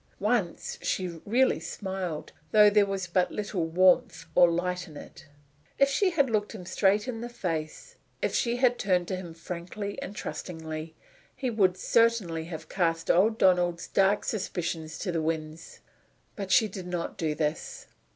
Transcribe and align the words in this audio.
Once 0.19 0.79
she 0.81 1.21
really 1.27 1.59
smiled, 1.59 2.33
though 2.53 2.71
there 2.71 2.87
was 2.87 3.05
but 3.05 3.31
little 3.31 3.65
of 3.65 3.77
warmth 3.77 4.25
or 4.33 4.49
light 4.49 4.87
in 4.87 4.97
it. 4.97 5.27
If 5.77 5.89
she 5.89 6.09
had 6.09 6.27
looked 6.27 6.55
him 6.55 6.65
straight 6.65 7.07
in 7.07 7.21
the 7.21 7.29
face; 7.29 7.97
if 8.19 8.33
she 8.33 8.55
had 8.55 8.79
turned 8.79 9.07
to 9.09 9.15
him 9.15 9.35
frankly 9.35 10.01
and 10.01 10.15
trustingly 10.15 10.95
he 11.35 11.51
would 11.51 11.77
certainly 11.77 12.45
have 12.45 12.67
cast 12.67 13.11
old 13.11 13.37
Donald's 13.37 13.87
dark 13.89 14.23
suspicions 14.23 14.97
to 14.97 15.11
the 15.11 15.21
winds. 15.21 15.81
But 16.35 16.49
she 16.51 16.67
did 16.67 16.87
not 16.87 17.15
do 17.15 17.35
this. 17.35 17.85